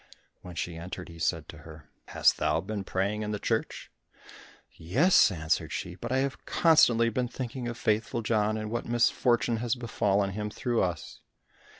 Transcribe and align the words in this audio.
When 0.41 0.55
she 0.55 0.77
entered, 0.77 1.09
he 1.09 1.19
said 1.19 1.47
to 1.49 1.59
her, 1.59 1.91
"Hast 2.07 2.37
thou 2.37 2.59
been 2.59 2.83
praying 2.83 3.21
in 3.21 3.29
the 3.29 3.37
church?" 3.37 3.91
"Yes," 4.71 5.29
answered 5.31 5.71
she, 5.71 5.93
"but 5.93 6.11
I 6.11 6.17
have 6.25 6.43
constantly 6.47 7.09
been 7.09 7.27
thinking 7.27 7.67
of 7.67 7.77
Faithful 7.77 8.23
John 8.23 8.57
and 8.57 8.71
what 8.71 8.87
misfortune 8.87 9.57
has 9.57 9.75
befallen 9.75 10.31
him 10.31 10.49
through 10.49 10.81
us." 10.81 11.19